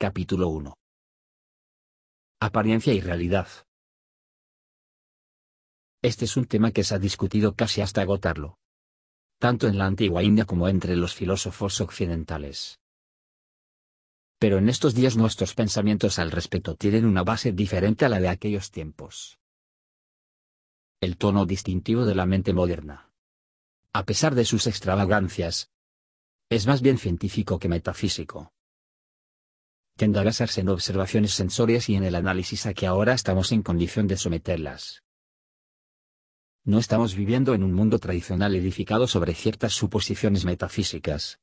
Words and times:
Capítulo 0.00 0.46
1. 0.50 0.78
Apariencia 2.40 2.92
y 2.92 3.00
realidad. 3.00 3.48
Este 6.02 6.24
es 6.26 6.36
un 6.36 6.44
tema 6.44 6.70
que 6.70 6.84
se 6.84 6.94
ha 6.94 7.00
discutido 7.00 7.56
casi 7.56 7.80
hasta 7.80 8.02
agotarlo. 8.02 8.60
Tanto 9.40 9.66
en 9.66 9.76
la 9.76 9.86
antigua 9.86 10.22
India 10.22 10.44
como 10.44 10.68
entre 10.68 10.94
los 10.94 11.16
filósofos 11.16 11.80
occidentales. 11.80 12.78
Pero 14.38 14.58
en 14.58 14.68
estos 14.68 14.94
días 14.94 15.16
nuestros 15.16 15.54
pensamientos 15.54 16.20
al 16.20 16.30
respecto 16.30 16.76
tienen 16.76 17.04
una 17.04 17.24
base 17.24 17.50
diferente 17.50 18.04
a 18.04 18.08
la 18.08 18.20
de 18.20 18.28
aquellos 18.28 18.70
tiempos. 18.70 19.40
El 21.00 21.16
tono 21.16 21.44
distintivo 21.44 22.04
de 22.04 22.14
la 22.14 22.24
mente 22.24 22.52
moderna. 22.52 23.10
A 23.92 24.04
pesar 24.04 24.36
de 24.36 24.44
sus 24.44 24.68
extravagancias, 24.68 25.72
es 26.50 26.68
más 26.68 26.82
bien 26.82 26.98
científico 26.98 27.58
que 27.58 27.68
metafísico 27.68 28.52
tiende 29.98 30.20
a 30.20 30.22
basarse 30.22 30.60
en 30.60 30.68
observaciones 30.68 31.32
sensorias 31.32 31.88
y 31.88 31.96
en 31.96 32.04
el 32.04 32.14
análisis 32.14 32.66
a 32.66 32.72
que 32.72 32.86
ahora 32.86 33.14
estamos 33.14 33.50
en 33.50 33.62
condición 33.62 34.06
de 34.06 34.16
someterlas. 34.16 35.02
No 36.64 36.78
estamos 36.78 37.16
viviendo 37.16 37.52
en 37.52 37.64
un 37.64 37.72
mundo 37.72 37.98
tradicional 37.98 38.54
edificado 38.54 39.08
sobre 39.08 39.34
ciertas 39.34 39.72
suposiciones 39.72 40.44
metafísicas. 40.44 41.40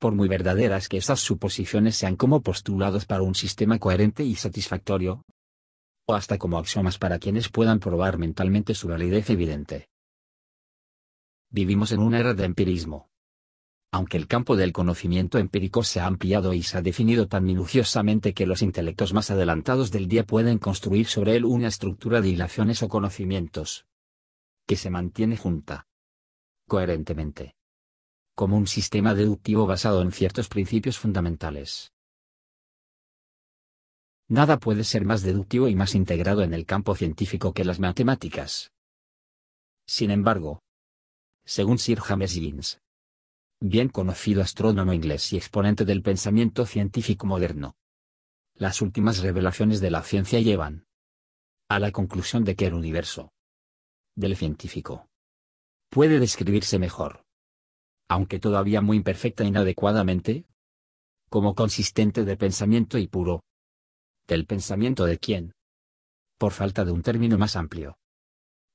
Por 0.00 0.12
muy 0.12 0.28
verdaderas 0.28 0.88
que 0.88 0.96
esas 0.96 1.20
suposiciones 1.20 1.96
sean 1.96 2.16
como 2.16 2.42
postulados 2.42 3.06
para 3.06 3.22
un 3.22 3.36
sistema 3.36 3.78
coherente 3.78 4.24
y 4.24 4.34
satisfactorio, 4.34 5.24
o 6.06 6.14
hasta 6.14 6.36
como 6.36 6.58
axiomas 6.58 6.98
para 6.98 7.20
quienes 7.20 7.48
puedan 7.48 7.78
probar 7.78 8.18
mentalmente 8.18 8.74
su 8.74 8.88
validez 8.88 9.30
evidente. 9.30 9.88
Vivimos 11.50 11.92
en 11.92 12.00
una 12.00 12.18
era 12.18 12.34
de 12.34 12.44
empirismo 12.44 13.08
aunque 13.90 14.16
el 14.16 14.26
campo 14.26 14.56
del 14.56 14.72
conocimiento 14.72 15.38
empírico 15.38 15.82
se 15.82 16.00
ha 16.00 16.06
ampliado 16.06 16.52
y 16.52 16.62
se 16.62 16.76
ha 16.78 16.82
definido 16.82 17.26
tan 17.26 17.44
minuciosamente 17.44 18.34
que 18.34 18.46
los 18.46 18.62
intelectos 18.62 19.14
más 19.14 19.30
adelantados 19.30 19.90
del 19.90 20.08
día 20.08 20.24
pueden 20.24 20.58
construir 20.58 21.06
sobre 21.06 21.36
él 21.36 21.44
una 21.44 21.68
estructura 21.68 22.20
de 22.20 22.28
ilaciones 22.28 22.82
o 22.82 22.88
conocimientos 22.88 23.86
que 24.66 24.76
se 24.76 24.90
mantiene 24.90 25.36
junta 25.36 25.86
coherentemente 26.66 27.54
como 28.38 28.56
un 28.56 28.68
sistema 28.68 29.14
deductivo 29.14 29.66
basado 29.66 30.00
en 30.00 30.12
ciertos 30.12 30.48
principios 30.48 30.96
fundamentales. 30.96 31.92
Nada 34.28 34.60
puede 34.60 34.84
ser 34.84 35.04
más 35.04 35.22
deductivo 35.22 35.66
y 35.66 35.74
más 35.74 35.96
integrado 35.96 36.42
en 36.42 36.54
el 36.54 36.64
campo 36.64 36.94
científico 36.94 37.52
que 37.52 37.64
las 37.64 37.80
matemáticas. 37.80 38.70
Sin 39.88 40.12
embargo, 40.12 40.60
según 41.44 41.78
Sir 41.78 41.98
James 41.98 42.34
Jeans, 42.34 42.78
bien 43.60 43.88
conocido 43.88 44.42
astrónomo 44.42 44.92
inglés 44.92 45.32
y 45.32 45.36
exponente 45.36 45.84
del 45.84 46.02
pensamiento 46.02 46.64
científico 46.64 47.26
moderno. 47.26 47.76
Las 48.54 48.82
últimas 48.82 49.18
revelaciones 49.20 49.80
de 49.80 49.90
la 49.90 50.02
ciencia 50.02 50.40
llevan 50.40 50.86
a 51.68 51.78
la 51.78 51.92
conclusión 51.92 52.44
de 52.44 52.56
que 52.56 52.66
el 52.66 52.74
universo 52.74 53.32
del 54.16 54.36
científico 54.36 55.08
puede 55.90 56.18
describirse 56.18 56.78
mejor, 56.78 57.24
aunque 58.08 58.38
todavía 58.38 58.80
muy 58.80 58.96
imperfecta 58.96 59.44
e 59.44 59.48
inadecuadamente, 59.48 60.46
como 61.28 61.54
consistente 61.54 62.24
de 62.24 62.36
pensamiento 62.36 62.98
y 62.98 63.06
puro, 63.06 63.42
del 64.26 64.46
pensamiento 64.46 65.04
de 65.04 65.18
quién, 65.18 65.52
por 66.38 66.52
falta 66.52 66.84
de 66.84 66.92
un 66.92 67.02
término 67.02 67.38
más 67.38 67.56
amplio, 67.56 67.98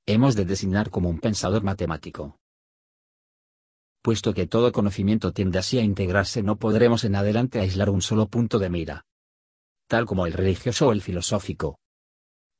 hemos 0.06 0.36
de 0.36 0.44
designar 0.44 0.90
como 0.90 1.08
un 1.08 1.18
pensador 1.18 1.62
matemático 1.62 2.38
puesto 4.04 4.34
que 4.34 4.46
todo 4.46 4.70
conocimiento 4.70 5.32
tiende 5.32 5.58
así 5.58 5.78
a 5.78 5.82
integrarse 5.82 6.42
no 6.42 6.56
podremos 6.56 7.04
en 7.04 7.16
adelante 7.16 7.58
aislar 7.58 7.88
un 7.88 8.02
solo 8.02 8.28
punto 8.28 8.58
de 8.58 8.68
mira. 8.68 9.06
Tal 9.88 10.04
como 10.04 10.26
el 10.26 10.34
religioso 10.34 10.88
o 10.88 10.92
el 10.92 11.00
filosófico. 11.00 11.78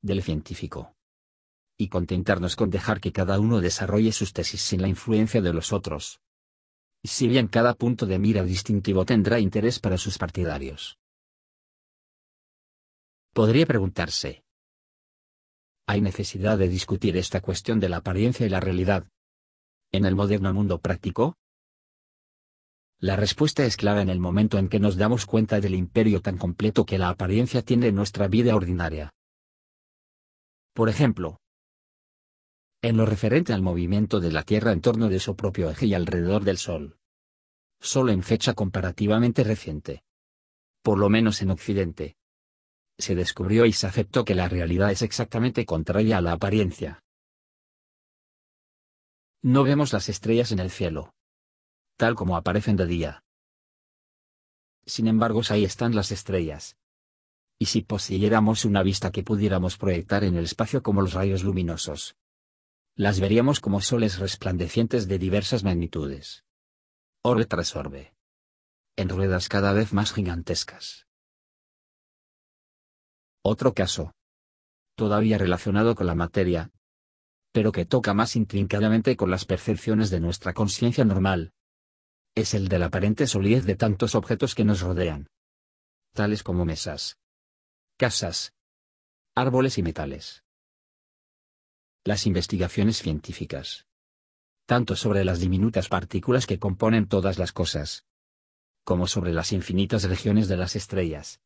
Del 0.00 0.22
científico. 0.22 0.94
Y 1.76 1.88
contentarnos 1.88 2.56
con 2.56 2.70
dejar 2.70 2.98
que 2.98 3.12
cada 3.12 3.38
uno 3.38 3.60
desarrolle 3.60 4.10
sus 4.12 4.32
tesis 4.32 4.62
sin 4.62 4.80
la 4.80 4.88
influencia 4.88 5.42
de 5.42 5.52
los 5.52 5.74
otros. 5.74 6.18
Si 7.02 7.28
bien 7.28 7.48
cada 7.48 7.74
punto 7.74 8.06
de 8.06 8.18
mira 8.18 8.42
distintivo 8.42 9.04
tendrá 9.04 9.38
interés 9.38 9.80
para 9.80 9.98
sus 9.98 10.16
partidarios. 10.16 10.96
Podría 13.34 13.66
preguntarse. 13.66 14.44
¿Hay 15.86 16.00
necesidad 16.00 16.56
de 16.56 16.68
discutir 16.68 17.18
esta 17.18 17.42
cuestión 17.42 17.80
de 17.80 17.90
la 17.90 17.98
apariencia 17.98 18.46
y 18.46 18.48
la 18.48 18.60
realidad, 18.60 19.06
en 19.96 20.05
el 20.05 20.16
moderno 20.16 20.52
mundo 20.52 20.78
práctico? 20.78 21.36
La 22.98 23.14
respuesta 23.14 23.64
es 23.64 23.77
clara 23.77 24.02
en 24.02 24.08
el 24.08 24.18
momento 24.18 24.58
en 24.58 24.68
que 24.68 24.80
nos 24.80 24.96
damos 24.96 25.24
cuenta 25.24 25.60
del 25.60 25.74
imperio 25.74 26.20
tan 26.20 26.36
completo 26.36 26.84
que 26.84 26.98
la 26.98 27.10
apariencia 27.10 27.62
tiene 27.62 27.88
en 27.88 27.94
nuestra 27.94 28.27
vida 28.27 28.56
ordinaria. 28.56 29.12
Por 30.72 30.88
ejemplo, 30.88 31.38
en 32.83 32.96
lo 32.96 33.06
referente 33.06 33.52
al 33.52 33.62
movimiento 33.62 34.18
de 34.18 34.33
la 34.33 34.42
Tierra 34.42 34.72
en 34.72 34.80
torno 34.80 35.08
de 35.08 35.20
su 35.20 35.36
propio 35.36 35.70
eje 35.70 35.86
y 35.86 35.94
alrededor 35.94 36.42
del 36.42 36.58
Sol. 36.58 36.98
Solo 37.80 38.10
en 38.10 38.24
fecha 38.24 38.54
comparativamente 38.54 39.44
reciente. 39.44 40.02
Por 40.83 40.98
lo 40.98 41.08
menos 41.08 41.40
en 41.40 41.50
Occidente. 41.50 42.16
Se 42.98 43.14
descubrió 43.14 43.64
y 43.64 43.72
se 43.72 43.86
aceptó 43.86 44.24
que 44.24 44.34
la 44.34 44.48
realidad 44.48 44.90
es 44.90 45.02
exactamente 45.02 45.64
contraria 45.64 46.18
a 46.18 46.20
la 46.20 46.33
apariencia. 46.33 47.03
No 49.46 49.62
vemos 49.62 49.92
las 49.92 50.08
estrellas 50.08 50.52
en 50.52 50.58
el 50.58 50.70
cielo. 50.70 51.12
Tal 51.98 52.14
como 52.14 52.38
aparecen 52.38 52.77
de 52.77 52.86
día. 52.86 53.24
Sin 54.86 55.06
embargo, 55.06 55.42
ahí 55.50 55.66
están 55.66 55.94
las 55.94 56.12
estrellas. 56.12 56.78
Y 57.58 57.66
si 57.66 57.83
poseyéramos 57.83 58.64
una 58.64 58.83
vista 58.83 59.12
que 59.12 59.22
pudiéramos 59.22 59.77
proyectar 59.77 60.24
en 60.24 60.36
el 60.36 60.44
espacio 60.44 60.83
como 60.83 61.02
los 61.02 61.12
rayos 61.12 61.44
luminosos, 61.44 62.16
las 62.96 63.20
veríamos 63.20 63.60
como 63.60 63.83
soles 63.83 64.18
resplandecientes 64.18 65.08
de 65.08 65.18
diversas 65.18 65.62
magnitudes. 65.62 66.46
Orbe 67.20 67.44
tras 67.44 67.77
orbe. 67.77 68.14
En 68.96 69.10
ruedas 69.10 69.50
cada 69.50 69.74
vez 69.74 69.92
más 69.92 70.14
gigantescas. 70.14 71.06
Otro 73.42 73.74
caso. 73.74 74.14
Todavía 74.94 75.36
relacionado 75.36 75.94
con 75.94 76.06
la 76.06 76.14
materia, 76.14 76.72
pero 77.54 77.70
que 77.70 77.84
toca 77.84 78.14
más 78.14 78.34
intrincadamente 78.34 79.16
con 79.16 79.30
las 79.30 79.44
percepciones 79.44 80.10
de 80.10 80.18
nuestra 80.18 80.52
conciencia 80.54 81.04
normal. 81.04 81.52
Es 82.34 82.52
el 82.52 82.66
de 82.66 82.80
la 82.80 82.86
aparente 82.86 83.28
solidez 83.28 83.64
de 83.64 83.76
tantos 83.76 84.16
objetos 84.16 84.56
que 84.56 84.64
nos 84.64 84.80
rodean. 84.80 85.28
Tales 86.14 86.42
como 86.42 86.64
mesas, 86.64 87.16
casas, 87.96 88.52
árboles 89.36 89.78
y 89.78 89.84
metales. 89.84 90.42
Las 92.02 92.26
investigaciones 92.26 93.00
científicas. 93.00 93.86
Tanto 94.66 94.96
sobre 94.96 95.24
las 95.24 95.38
diminutas 95.38 95.88
partículas 95.88 96.46
que 96.46 96.58
componen 96.58 97.06
todas 97.06 97.38
las 97.38 97.52
cosas, 97.52 98.04
como 98.82 99.06
sobre 99.06 99.32
las 99.32 99.52
infinitas 99.52 100.02
regiones 100.02 100.48
de 100.48 100.56
las 100.56 100.74
estrellas. 100.74 101.40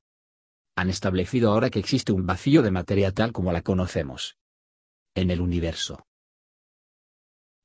Han 0.74 0.88
establecido 0.88 1.52
ahora 1.52 1.68
que 1.68 1.80
existe 1.80 2.12
un 2.12 2.24
vacío 2.24 2.62
de 2.62 2.70
materia 2.70 3.12
tal 3.12 3.32
como 3.32 3.52
la 3.52 3.60
conocemos 3.60 4.37
en 5.20 5.30
el 5.30 5.40
universo. 5.40 6.06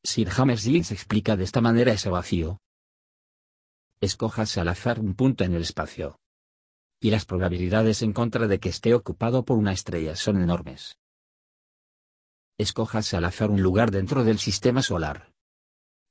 Sir 0.04 0.30
James 0.30 0.64
Jeans 0.64 0.92
explica 0.92 1.38
de 1.38 1.44
esta 1.44 1.62
manera 1.62 1.94
ese 1.94 2.10
vacío. 2.10 2.60
Escójase 4.02 4.60
al 4.60 4.68
azar 4.68 5.00
un 5.00 5.16
punto 5.16 5.44
en 5.44 5.54
el 5.54 5.62
espacio. 5.62 6.20
Y 7.00 7.10
las 7.10 7.26
probabilidades 7.26 8.02
en 8.02 8.14
contra 8.14 8.48
de 8.48 8.60
que 8.60 8.70
esté 8.70 8.94
ocupado 8.94 9.46
por 9.46 9.58
una 9.58 9.72
estrella 9.72 10.16
son 10.16 10.42
enormes. 10.42 10.98
Escójase 12.58 13.16
al 13.16 13.26
azar 13.26 13.50
un 13.50 13.62
lugar 13.62 13.92
dentro 13.92 14.24
del 14.24 14.40
sistema 14.40 14.82
solar. 14.82 15.32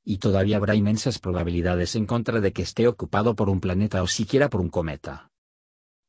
Y 0.05 0.19
todavía 0.19 0.57
habrá 0.57 0.75
inmensas 0.75 1.19
probabilidades 1.19 1.95
en 1.95 2.07
contra 2.07 2.41
de 2.41 2.53
que 2.53 2.63
esté 2.63 2.89
ocupado 2.89 3.37
por 3.37 3.49
un 3.49 3.61
planeta 3.61 4.03
o 4.03 4.07
siquiera 4.07 4.49
por 4.49 4.61
un 4.61 4.71
cometa. 4.71 5.31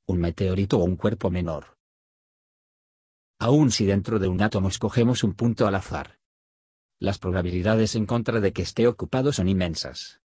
Un 0.08 0.20
meteorito 0.20 0.80
o 0.80 0.84
un 0.84 0.96
cuerpo 0.96 1.30
menor 1.30 1.74
aun 3.44 3.72
si 3.72 3.86
dentro 3.86 4.20
de 4.20 4.30
un 4.30 4.42
átomo 4.42 4.70
escogemos 4.70 5.22
un 5.26 5.34
punto 5.34 5.68
al 5.68 5.76
azar. 5.76 6.18
Las 6.98 7.20
probabilidades 7.20 7.96
en 7.96 8.06
contra 8.06 8.40
de 8.40 8.54
que 8.54 8.62
esté 8.62 8.88
ocupado 8.88 9.34
son 9.34 9.50
inmensas. 9.50 10.22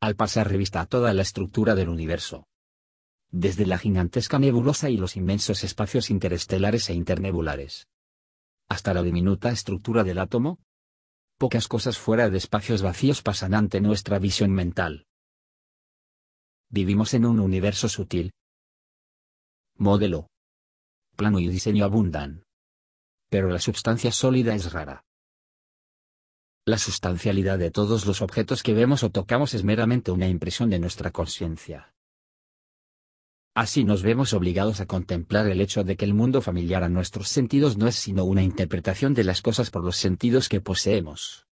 Al 0.00 0.16
pasar 0.16 0.48
revista 0.48 0.80
a 0.80 0.86
toda 0.86 1.14
la 1.14 1.22
estructura 1.22 1.76
del 1.76 1.88
universo, 1.88 2.48
desde 3.30 3.64
la 3.64 3.78
gigantesca 3.78 4.40
nebulosa 4.40 4.90
y 4.90 4.96
los 4.96 5.16
inmensos 5.16 5.62
espacios 5.62 6.10
interestelares 6.10 6.90
e 6.90 6.94
internebulares, 6.94 7.86
hasta 8.68 8.92
la 8.92 9.04
diminuta 9.04 9.52
estructura 9.52 10.02
del 10.02 10.18
átomo, 10.18 10.58
pocas 11.38 11.68
cosas 11.68 11.96
fuera 11.96 12.28
de 12.28 12.38
espacios 12.38 12.82
vacíos 12.82 13.22
pasan 13.22 13.54
ante 13.54 13.80
nuestra 13.80 14.18
visión 14.18 14.50
mental. 14.50 15.06
Vivimos 16.70 17.14
en 17.14 17.24
un 17.24 17.38
universo 17.38 17.88
sutil. 17.88 18.32
Modelo 19.76 20.31
plano 21.16 21.38
y 21.38 21.48
diseño 21.48 21.84
abundan. 21.84 22.44
Pero 23.28 23.48
la 23.48 23.58
sustancia 23.58 24.12
sólida 24.12 24.54
es 24.54 24.72
rara. 24.72 25.04
La 26.64 26.78
sustancialidad 26.78 27.58
de 27.58 27.70
todos 27.70 28.06
los 28.06 28.22
objetos 28.22 28.62
que 28.62 28.72
vemos 28.72 29.02
o 29.02 29.10
tocamos 29.10 29.54
es 29.54 29.64
meramente 29.64 30.12
una 30.12 30.28
impresión 30.28 30.70
de 30.70 30.78
nuestra 30.78 31.10
conciencia. 31.10 31.92
Así 33.54 33.84
nos 33.84 34.02
vemos 34.02 34.32
obligados 34.32 34.80
a 34.80 34.86
contemplar 34.86 35.46
el 35.48 35.60
hecho 35.60 35.84
de 35.84 35.96
que 35.96 36.04
el 36.04 36.14
mundo 36.14 36.40
familiar 36.40 36.84
a 36.84 36.88
nuestros 36.88 37.28
sentidos 37.28 37.76
no 37.76 37.86
es 37.86 37.96
sino 37.96 38.24
una 38.24 38.42
interpretación 38.42 39.12
de 39.12 39.24
las 39.24 39.42
cosas 39.42 39.70
por 39.70 39.84
los 39.84 39.96
sentidos 39.96 40.48
que 40.48 40.60
poseemos. 40.60 41.46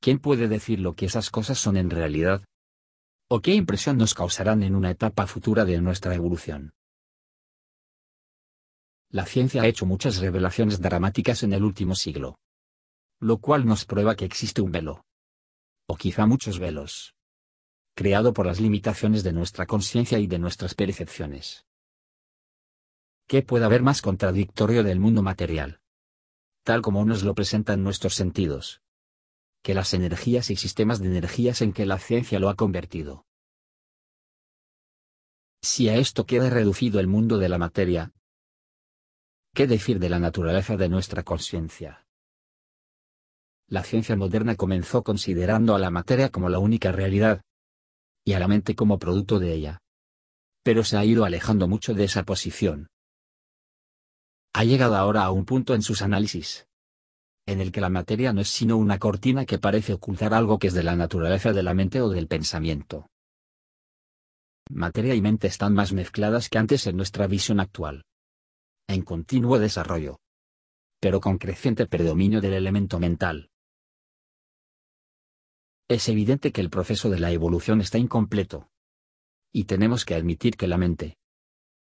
¿Quién 0.00 0.18
puede 0.18 0.46
decir 0.46 0.78
lo 0.78 0.94
que 0.94 1.06
esas 1.06 1.30
cosas 1.30 1.58
son 1.58 1.76
en 1.76 1.90
realidad? 1.90 2.44
¿O 3.28 3.40
qué 3.40 3.54
impresión 3.54 3.96
nos 3.96 4.14
causarán 4.14 4.62
en 4.62 4.76
una 4.76 4.90
etapa 4.90 5.26
futura 5.26 5.64
de 5.64 5.80
nuestra 5.80 6.14
evolución? 6.14 6.74
La 9.10 9.26
ciencia 9.26 9.62
ha 9.62 9.66
hecho 9.66 9.86
muchas 9.86 10.18
revelaciones 10.18 10.80
dramáticas 10.80 11.42
en 11.42 11.52
el 11.52 11.64
último 11.64 11.94
siglo. 11.94 12.38
Lo 13.20 13.38
cual 13.38 13.66
nos 13.66 13.84
prueba 13.84 14.14
que 14.14 14.24
existe 14.24 14.60
un 14.60 14.72
velo. 14.72 15.04
O 15.86 15.96
quizá 15.96 16.26
muchos 16.26 16.58
velos 16.58 17.16
creado 17.96 18.34
por 18.34 18.44
las 18.44 18.60
limitaciones 18.60 19.24
de 19.24 19.32
nuestra 19.32 19.66
conciencia 19.66 20.18
y 20.18 20.26
de 20.26 20.38
nuestras 20.38 20.74
percepciones. 20.74 21.64
¿Qué 23.26 23.40
puede 23.42 23.64
haber 23.64 23.82
más 23.82 24.02
contradictorio 24.02 24.84
del 24.84 25.00
mundo 25.00 25.22
material? 25.22 25.80
Tal 26.62 26.82
como 26.82 27.04
nos 27.06 27.22
lo 27.24 27.34
presentan 27.34 27.82
nuestros 27.82 28.14
sentidos. 28.14 28.82
Que 29.62 29.72
las 29.72 29.94
energías 29.94 30.50
y 30.50 30.56
sistemas 30.56 31.00
de 31.00 31.06
energías 31.06 31.62
en 31.62 31.72
que 31.72 31.86
la 31.86 31.98
ciencia 31.98 32.38
lo 32.38 32.50
ha 32.50 32.54
convertido. 32.54 33.24
Si 35.62 35.88
a 35.88 35.96
esto 35.96 36.26
queda 36.26 36.50
reducido 36.50 37.00
el 37.00 37.06
mundo 37.06 37.38
de 37.38 37.48
la 37.48 37.56
materia, 37.56 38.12
¿qué 39.56 39.66
decir 39.66 39.98
de 39.98 40.10
la 40.10 40.18
naturaleza 40.18 40.76
de 40.76 40.90
nuestra 40.90 41.22
conciencia? 41.22 42.04
La 43.68 43.82
ciencia 43.82 44.14
moderna 44.14 44.54
comenzó 44.54 45.02
considerando 45.02 45.74
a 45.74 45.78
la 45.78 45.90
materia 45.90 46.28
como 46.28 46.50
la 46.50 46.58
única 46.58 46.92
realidad, 46.92 47.40
y 48.22 48.34
a 48.34 48.38
la 48.38 48.48
mente 48.48 48.74
como 48.74 48.98
producto 48.98 49.38
de 49.38 49.54
ella. 49.54 49.78
Pero 50.62 50.84
se 50.84 50.98
ha 50.98 51.06
ido 51.06 51.24
alejando 51.24 51.68
mucho 51.68 51.94
de 51.94 52.04
esa 52.04 52.24
posición. 52.24 52.88
Ha 54.52 54.64
llegado 54.64 54.94
ahora 54.94 55.24
a 55.24 55.30
un 55.30 55.46
punto 55.46 55.74
en 55.74 55.80
sus 55.80 56.02
análisis, 56.02 56.68
en 57.46 57.62
el 57.62 57.72
que 57.72 57.80
la 57.80 57.88
materia 57.88 58.34
no 58.34 58.42
es 58.42 58.50
sino 58.50 58.76
una 58.76 58.98
cortina 58.98 59.46
que 59.46 59.58
parece 59.58 59.94
ocultar 59.94 60.34
algo 60.34 60.58
que 60.58 60.66
es 60.66 60.74
de 60.74 60.82
la 60.82 60.96
naturaleza 60.96 61.54
de 61.54 61.62
la 61.62 61.72
mente 61.72 62.02
o 62.02 62.10
del 62.10 62.28
pensamiento. 62.28 63.08
Materia 64.68 65.14
y 65.14 65.22
mente 65.22 65.46
están 65.46 65.72
más 65.72 65.94
mezcladas 65.94 66.50
que 66.50 66.58
antes 66.58 66.86
en 66.86 66.98
nuestra 66.98 67.26
visión 67.26 67.58
actual. 67.58 68.05
En 68.88 69.02
continuo 69.02 69.58
desarrollo. 69.58 70.20
Pero 71.00 71.20
con 71.20 71.38
creciente 71.38 71.86
predominio 71.86 72.40
del 72.40 72.52
elemento 72.52 73.00
mental. 73.00 73.50
Es 75.88 76.08
evidente 76.08 76.52
que 76.52 76.60
el 76.60 76.70
proceso 76.70 77.10
de 77.10 77.18
la 77.18 77.32
evolución 77.32 77.80
está 77.80 77.98
incompleto. 77.98 78.68
Y 79.52 79.64
tenemos 79.64 80.04
que 80.04 80.14
admitir 80.14 80.56
que 80.56 80.68
la 80.68 80.78
mente, 80.78 81.18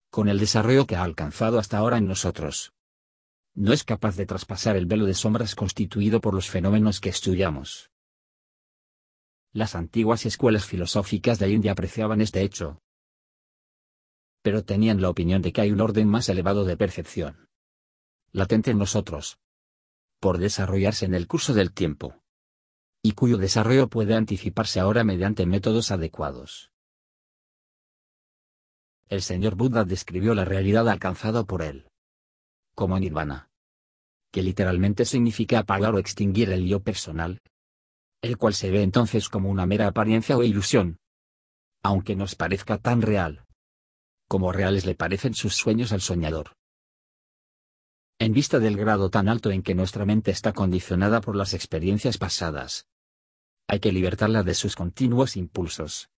con 0.10 0.28
el 0.28 0.40
desarrollo 0.40 0.88
que 0.88 0.96
ha 0.96 1.04
alcanzado 1.04 1.60
hasta 1.60 1.78
ahora 1.78 1.98
en 1.98 2.08
nosotros, 2.08 2.74
no 3.54 3.74
es 3.74 3.84
capaz 3.84 4.16
de 4.16 4.26
traspasar 4.26 4.76
el 4.76 4.86
velo 4.86 5.06
de 5.06 5.14
sombras 5.14 5.56
constituido 5.56 6.20
por 6.20 6.34
los 6.34 6.50
fenómenos 6.50 7.00
que 7.00 7.10
estudiamos. 7.10 7.92
Las 9.54 9.76
antiguas 9.76 10.26
escuelas 10.26 10.66
filosóficas 10.66 11.40
de 11.40 11.50
India 11.50 11.72
apreciaban 11.72 12.22
este 12.22 12.42
hecho. 12.42 12.82
Pero 14.42 14.64
tenían 14.64 15.02
la 15.02 15.10
opinión 15.10 15.42
de 15.42 15.52
que 15.52 15.62
hay 15.62 15.72
un 15.72 15.82
orden 15.82 16.08
más 16.08 16.30
elevado 16.30 16.66
de 16.66 16.78
percepción. 16.78 17.50
Latente 18.32 18.72
en 18.72 18.78
nosotros. 18.78 19.40
Por 20.20 20.38
desarrollarse 20.38 21.06
en 21.06 21.14
el 21.14 21.28
curso 21.28 21.54
del 21.54 21.74
tiempo 21.74 22.22
y 23.02 23.14
cuyo 23.14 23.38
desarrollo 23.38 23.88
puede 23.88 24.14
anticiparse 24.14 24.80
ahora 24.80 25.04
mediante 25.04 25.46
métodos 25.46 25.92
adecuados. 25.92 26.72
El 29.08 29.22
señor 29.22 29.56
Buda 29.56 29.86
describió 29.86 30.36
la 30.36 30.46
realidad 30.46 30.88
alcanzada 30.90 31.44
por 31.44 31.62
él 31.62 31.88
como 32.76 32.98
nirvana, 32.98 33.50
que 34.32 34.42
literalmente 34.42 35.04
significa 35.04 35.60
apagar 35.60 35.94
o 35.96 36.00
extinguir 36.00 36.50
el 36.50 36.66
yo 36.66 36.80
personal, 36.80 37.42
el 38.22 38.38
cual 38.38 38.54
se 38.54 38.72
ve 38.72 38.84
entonces 38.84 39.28
como 39.28 39.50
una 39.50 39.66
mera 39.66 39.88
apariencia 39.88 40.38
o 40.38 40.44
ilusión, 40.44 40.98
aunque 41.84 42.16
nos 42.16 42.36
parezca 42.36 42.78
tan 42.78 43.02
real, 43.02 43.44
como 44.30 44.54
reales 44.54 44.86
le 44.86 44.96
parecen 44.96 45.34
sus 45.34 45.56
sueños 45.56 45.92
al 45.92 46.02
soñador. 46.02 46.54
En 48.20 48.32
vista 48.32 48.60
del 48.60 48.78
grado 48.78 49.10
tan 49.10 49.28
alto 49.28 49.50
en 49.50 49.64
que 49.64 49.74
nuestra 49.74 50.06
mente 50.06 50.30
está 50.30 50.54
condicionada 50.54 51.20
por 51.20 51.36
las 51.36 51.54
experiencias 51.54 52.20
pasadas, 52.20 52.86
hay 53.68 53.80
que 53.80 53.92
libertarla 53.92 54.44
de 54.44 54.54
sus 54.54 54.76
continuos 54.76 55.36
impulsos. 55.36 56.10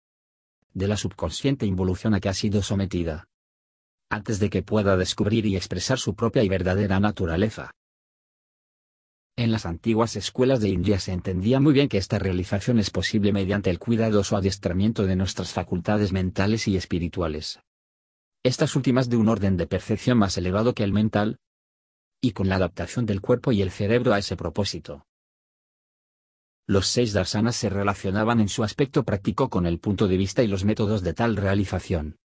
De 0.74 0.88
la 0.88 0.98
subconsciente 0.98 1.66
involución 1.66 2.14
a 2.14 2.20
que 2.20 2.30
ha 2.30 2.34
sido 2.34 2.62
sometida. 2.62 3.28
Antes 4.10 4.40
de 4.40 4.50
que 4.50 4.62
pueda 4.62 4.98
descubrir 4.98 5.46
y 5.46 5.56
expresar 5.56 5.98
su 5.98 6.14
propia 6.14 6.44
y 6.44 6.50
verdadera 6.50 7.00
naturaleza. 7.00 7.72
En 9.38 9.52
las 9.52 9.66
antiguas 9.66 10.18
escuelas 10.18 10.60
de 10.60 10.70
India 10.70 11.00
se 11.00 11.14
entendía 11.14 11.62
muy 11.62 11.74
bien 11.74 11.88
que 11.88 11.98
esta 11.98 12.20
realización 12.20 12.78
es 12.78 12.90
posible 12.90 13.32
mediante 13.32 13.70
el 13.70 13.80
cuidadoso 13.80 14.36
adiestramiento 14.36 15.06
de 15.06 15.16
nuestras 15.16 15.54
facultades 15.54 16.12
mentales 16.12 16.68
y 16.68 16.76
espirituales. 16.76 17.60
Estas 18.44 18.76
últimas 18.76 19.08
de 19.08 19.18
un 19.18 19.30
orden 19.30 19.56
de 19.56 19.68
percepción 19.68 20.18
más 20.18 20.36
elevado 20.36 20.74
que 20.74 20.84
el 20.84 20.94
mental, 20.94 21.38
y 22.22 22.32
con 22.32 22.50
la 22.50 22.56
adaptación 22.56 23.06
del 23.06 23.22
cuerpo 23.22 23.52
y 23.52 23.62
el 23.62 23.70
cerebro 23.72 24.14
a 24.14 24.20
ese 24.20 24.36
propósito. 24.36 25.06
Los 26.68 26.88
seis 26.88 27.14
darsanas 27.14 27.56
se 27.56 27.70
relacionaban 27.70 28.40
en 28.40 28.50
su 28.50 28.64
aspecto 28.64 29.04
práctico 29.04 29.50
con 29.50 29.66
el 29.66 29.80
punto 29.80 30.08
de 30.08 30.18
vista 30.18 30.42
y 30.42 30.48
los 30.48 30.66
métodos 30.66 31.04
de 31.04 31.14
tal 31.14 31.36
realización. 31.36 32.18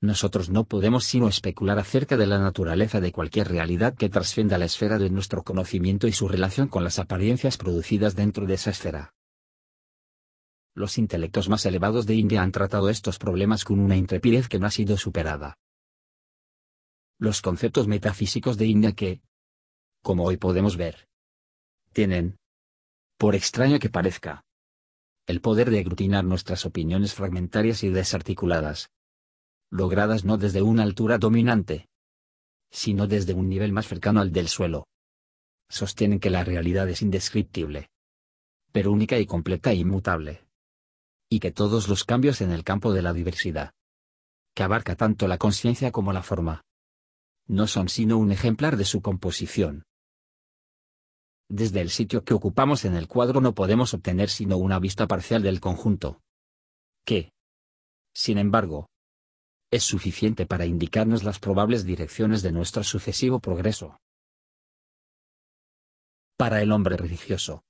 Nosotros 0.00 0.50
no 0.50 0.64
podemos 0.64 1.04
sino 1.04 1.28
especular 1.28 1.78
acerca 1.78 2.16
de 2.16 2.26
la 2.26 2.38
naturaleza 2.38 3.00
de 3.00 3.12
cualquier 3.12 3.48
realidad 3.48 3.94
que 3.96 4.08
trascienda 4.08 4.58
la 4.58 4.66
esfera 4.66 4.98
de 4.98 5.10
nuestro 5.10 5.42
conocimiento 5.42 6.06
y 6.06 6.12
su 6.12 6.28
relación 6.28 6.68
con 6.68 6.84
las 6.84 6.98
apariencias 6.98 7.56
producidas 7.56 8.14
dentro 8.14 8.46
de 8.46 8.54
esa 8.54 8.70
esfera. 8.70 9.15
Los 10.76 10.98
intelectos 10.98 11.48
más 11.48 11.66
elevados 11.66 12.06
de 12.06 12.14
India 12.14 12.42
han 12.42 12.52
tratado 12.52 12.90
estos 12.90 13.18
problemas 13.18 13.64
con 13.64 13.80
una 13.80 13.96
intrepidez 13.96 14.48
que 14.48 14.60
no 14.60 14.66
ha 14.66 14.70
sido 14.70 14.96
superada 14.96 15.56
los 17.18 17.40
conceptos 17.40 17.88
metafísicos 17.88 18.58
de 18.58 18.66
India 18.66 18.92
que, 18.92 19.22
como 20.02 20.24
hoy 20.24 20.36
podemos 20.36 20.76
ver, 20.76 21.08
tienen, 21.92 22.36
por 23.16 23.34
extraño 23.34 23.78
que 23.78 23.88
parezca, 23.88 24.44
el 25.26 25.40
poder 25.40 25.70
de 25.70 25.80
aglutinar 25.80 26.24
nuestras 26.24 26.66
opiniones 26.66 27.14
fragmentarias 27.14 27.82
y 27.82 27.88
desarticuladas, 27.88 28.90
logradas 29.70 30.24
no 30.24 30.36
desde 30.36 30.62
una 30.62 30.82
altura 30.82 31.18
dominante, 31.18 31.88
sino 32.70 33.06
desde 33.06 33.32
un 33.32 33.48
nivel 33.48 33.72
más 33.72 33.88
cercano 33.88 34.20
al 34.20 34.32
del 34.32 34.48
suelo. 34.48 34.86
Sostienen 35.68 36.20
que 36.20 36.30
la 36.30 36.44
realidad 36.44 36.88
es 36.88 37.02
indescriptible, 37.02 37.88
pero 38.72 38.92
única 38.92 39.18
y 39.18 39.26
completa 39.26 39.72
e 39.72 39.76
inmutable. 39.76 40.45
Y 41.28 41.40
que 41.40 41.50
todos 41.50 41.88
los 41.88 42.04
cambios 42.04 42.40
en 42.40 42.52
el 42.52 42.64
campo 42.64 42.92
de 42.92 43.02
la 43.02 43.12
diversidad, 43.12 43.72
que 44.54 44.62
abarca 44.62 44.96
tanto 44.96 45.28
la 45.28 45.38
conciencia 45.38 45.90
como 45.90 46.12
la 46.12 46.22
forma, 46.22 46.62
no 47.46 47.66
son 47.66 47.88
sino 47.88 48.18
un 48.18 48.32
ejemplar 48.32 48.76
de 48.76 48.84
su 48.84 49.02
composición. 49.02 49.84
Desde 51.48 51.80
el 51.80 51.90
sitio 51.90 52.24
que 52.24 52.34
ocupamos 52.34 52.84
en 52.84 52.96
el 52.96 53.06
cuadro 53.06 53.40
no 53.40 53.54
podemos 53.54 53.94
obtener 53.94 54.30
sino 54.30 54.56
una 54.56 54.78
vista 54.78 55.06
parcial 55.06 55.42
del 55.42 55.60
conjunto. 55.60 56.20
Que, 57.04 57.32
sin 58.14 58.38
embargo, 58.38 58.88
es 59.70 59.84
suficiente 59.84 60.46
para 60.46 60.66
indicarnos 60.66 61.22
las 61.22 61.38
probables 61.38 61.84
direcciones 61.84 62.42
de 62.42 62.52
nuestro 62.52 62.82
sucesivo 62.82 63.40
progreso. 63.40 63.98
Para 66.36 66.62
el 66.62 66.72
hombre 66.72 66.96
religioso, 66.96 67.62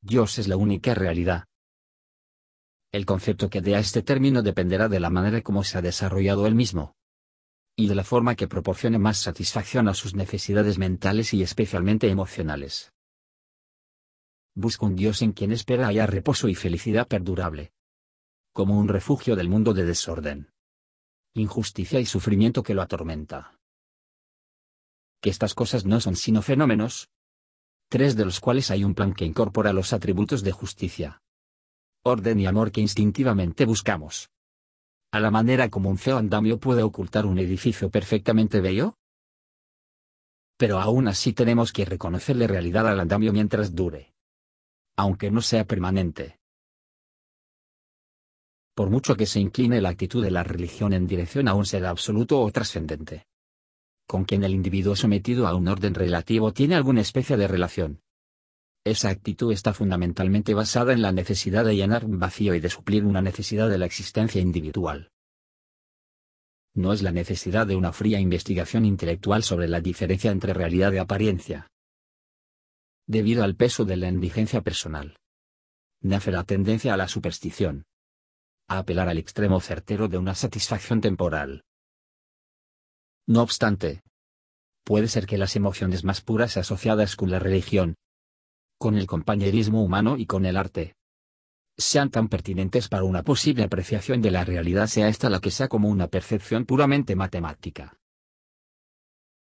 Dios 0.00 0.38
es 0.38 0.48
la 0.48 0.56
única 0.56 0.94
realidad. 0.94 1.44
El 2.92 3.06
concepto 3.06 3.48
que 3.48 3.62
dé 3.62 3.74
a 3.74 3.78
este 3.78 4.02
término 4.02 4.42
dependerá 4.42 4.88
de 4.88 5.00
la 5.00 5.10
manera 5.10 5.40
como 5.40 5.64
se 5.64 5.78
ha 5.78 5.82
desarrollado 5.82 6.46
él 6.46 6.54
mismo 6.54 6.94
y 7.76 7.88
de 7.88 7.94
la 7.94 8.04
forma 8.04 8.34
que 8.34 8.48
proporcione 8.48 8.98
más 8.98 9.18
satisfacción 9.18 9.88
a 9.88 9.94
sus 9.94 10.14
necesidades 10.14 10.78
mentales 10.78 11.32
y 11.32 11.42
especialmente 11.42 12.08
emocionales. 12.08 12.92
Busca 14.54 14.84
un 14.84 14.94
Dios 14.94 15.22
en 15.22 15.32
quien 15.32 15.52
espera 15.52 15.88
haya 15.88 16.06
reposo 16.06 16.48
y 16.48 16.54
felicidad 16.54 17.08
perdurable. 17.08 17.72
Como 18.52 18.78
un 18.78 18.88
refugio 18.88 19.34
del 19.34 19.48
mundo 19.48 19.72
de 19.72 19.86
desorden. 19.86 20.52
Injusticia 21.34 21.98
y 22.00 22.04
sufrimiento 22.04 22.62
que 22.62 22.74
lo 22.74 22.82
atormenta. 22.82 23.58
Que 25.22 25.30
estas 25.30 25.54
cosas 25.54 25.86
no 25.86 26.00
son 26.00 26.16
sino 26.16 26.42
fenómenos, 26.42 27.08
tres 27.88 28.16
de 28.16 28.26
los 28.26 28.40
cuales 28.40 28.70
hay 28.70 28.84
un 28.84 28.94
plan 28.94 29.14
que 29.14 29.24
incorpora 29.24 29.72
los 29.72 29.94
atributos 29.94 30.42
de 30.42 30.52
justicia, 30.52 31.22
orden 32.04 32.40
y 32.40 32.46
amor 32.46 32.72
que 32.72 32.80
instintivamente 32.80 33.64
buscamos 33.64 34.30
a 35.12 35.20
la 35.20 35.30
manera 35.30 35.68
como 35.68 35.90
un 35.90 35.98
feo 35.98 36.16
andamio 36.16 36.58
puede 36.58 36.82
ocultar 36.82 37.26
un 37.26 37.38
edificio 37.38 37.90
perfectamente 37.90 38.60
bello? 38.60 38.96
Pero 40.56 40.80
aún 40.80 41.06
así 41.06 41.32
tenemos 41.34 41.70
que 41.72 41.84
reconocerle 41.84 42.46
realidad 42.46 42.88
al 42.88 42.98
andamio 42.98 43.32
mientras 43.32 43.74
dure. 43.74 44.14
Aunque 44.96 45.30
no 45.30 45.42
sea 45.42 45.66
permanente. 45.66 46.38
por 48.74 48.88
mucho 48.88 49.16
que 49.16 49.26
se 49.26 49.38
incline 49.38 49.80
la 49.80 49.90
actitud 49.90 50.24
de 50.24 50.30
la 50.30 50.42
religión 50.42 50.92
en 50.92 51.06
dirección 51.06 51.46
a 51.46 51.54
un 51.54 51.66
ser 51.66 51.84
absoluto 51.84 52.40
o 52.40 52.50
trascendente, 52.50 53.26
con 54.06 54.24
quien 54.24 54.44
el 54.44 54.54
individuo 54.54 54.96
sometido 54.96 55.46
a 55.46 55.54
un 55.54 55.68
orden 55.68 55.94
relativo 55.94 56.52
tiene 56.52 56.74
alguna 56.74 57.02
especie 57.02 57.36
de 57.36 57.48
relación. 57.48 58.00
Esa 58.84 59.10
actitud 59.10 59.52
está 59.52 59.72
fundamentalmente 59.72 60.54
basada 60.54 60.92
en 60.92 61.02
la 61.02 61.12
necesidad 61.12 61.64
de 61.64 61.76
llenar 61.76 62.04
un 62.04 62.18
vacío 62.18 62.54
y 62.54 62.60
de 62.60 62.68
suplir 62.68 63.04
una 63.04 63.22
necesidad 63.22 63.68
de 63.68 63.78
la 63.78 63.86
existencia 63.86 64.40
individual. 64.40 65.12
No 66.74 66.92
es 66.92 67.02
la 67.02 67.12
necesidad 67.12 67.66
de 67.66 67.76
una 67.76 67.92
fría 67.92 68.18
investigación 68.18 68.84
intelectual 68.84 69.44
sobre 69.44 69.68
la 69.68 69.80
diferencia 69.80 70.32
entre 70.32 70.52
realidad 70.52 70.92
y 70.92 70.98
apariencia. 70.98 71.68
Debido 73.06 73.44
al 73.44 73.54
peso 73.54 73.84
de 73.84 73.96
la 73.96 74.08
indigencia 74.08 74.62
personal, 74.62 75.16
nace 76.00 76.32
la 76.32 76.44
tendencia 76.44 76.94
a 76.94 76.96
la 76.96 77.08
superstición 77.08 77.84
a 78.68 78.78
apelar 78.78 79.08
al 79.08 79.18
extremo 79.18 79.60
certero 79.60 80.08
de 80.08 80.18
una 80.18 80.34
satisfacción 80.34 81.00
temporal. 81.00 81.62
No 83.26 83.42
obstante, 83.42 84.02
puede 84.84 85.08
ser 85.08 85.26
que 85.26 85.38
las 85.38 85.54
emociones 85.56 86.04
más 86.04 86.20
puras 86.20 86.56
asociadas 86.56 87.14
con 87.14 87.30
la 87.30 87.38
religión, 87.38 87.96
con 88.82 88.98
el 88.98 89.06
compañerismo 89.06 89.80
humano 89.80 90.16
y 90.16 90.26
con 90.26 90.44
el 90.44 90.56
arte, 90.56 90.96
sean 91.78 92.10
tan 92.10 92.28
pertinentes 92.28 92.88
para 92.88 93.04
una 93.04 93.22
posible 93.22 93.62
apreciación 93.62 94.20
de 94.20 94.32
la 94.32 94.44
realidad 94.44 94.88
sea 94.88 95.06
esta 95.06 95.30
la 95.30 95.38
que 95.38 95.52
sea 95.52 95.68
como 95.68 95.88
una 95.88 96.08
percepción 96.08 96.66
puramente 96.66 97.14
matemática. 97.14 97.96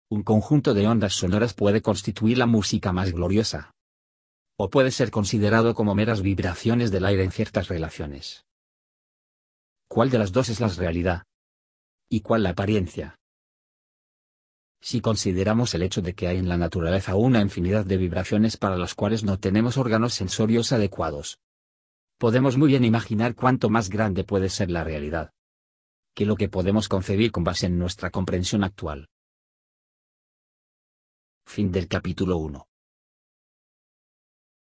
Un 0.09 0.23
conjunto 0.23 0.73
de 0.73 0.85
ondas 0.85 1.13
sonoras 1.13 1.53
puede 1.53 1.81
constituir 1.81 2.37
la 2.37 2.45
música 2.45 2.91
más 2.91 3.13
gloriosa. 3.13 3.71
O 4.57 4.69
puede 4.69 4.91
ser 4.91 5.11
considerado 5.11 5.75
como 5.75 5.95
meras 5.95 6.21
vibraciones 6.21 6.91
del 6.91 7.05
aire 7.05 7.23
en 7.23 7.31
ciertas 7.31 7.69
relaciones. 7.69 8.43
¿Cuál 9.87 10.09
de 10.09 10.19
las 10.19 10.33
dos 10.33 10.49
es 10.49 10.59
la 10.59 10.67
realidad? 10.67 11.23
¿Y 12.09 12.19
cuál 12.19 12.43
la 12.43 12.49
apariencia? 12.49 13.15
Si 14.81 14.99
consideramos 14.99 15.73
el 15.75 15.83
hecho 15.83 16.01
de 16.01 16.15
que 16.15 16.27
hay 16.27 16.37
en 16.37 16.49
la 16.49 16.57
naturaleza 16.57 17.15
una 17.15 17.41
infinidad 17.41 17.85
de 17.85 17.97
vibraciones 17.97 18.57
para 18.57 18.77
las 18.77 18.95
cuales 18.95 19.23
no 19.23 19.39
tenemos 19.39 19.77
órganos 19.77 20.13
sensorios 20.13 20.71
adecuados, 20.71 21.39
podemos 22.17 22.57
muy 22.57 22.69
bien 22.69 22.83
imaginar 22.83 23.35
cuánto 23.35 23.69
más 23.69 23.89
grande 23.89 24.23
puede 24.23 24.49
ser 24.49 24.71
la 24.71 24.83
realidad 24.83 25.31
que 26.13 26.25
lo 26.25 26.35
que 26.35 26.49
podemos 26.49 26.89
concebir 26.89 27.31
con 27.31 27.43
base 27.43 27.67
en 27.67 27.77
nuestra 27.77 28.09
comprensión 28.11 28.63
actual. 28.63 29.09
Fin 31.45 31.71
del 31.71 31.87
capítulo 31.87 32.37
1. 32.37 32.70